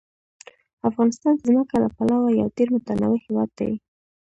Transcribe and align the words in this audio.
افغانستان 0.89 1.33
د 1.37 1.41
ځمکه 1.47 1.75
له 1.83 1.87
پلوه 1.95 2.29
یو 2.39 2.47
ډېر 2.57 2.67
متنوع 2.75 3.17
هېواد 3.25 3.49
دی. 3.59 3.71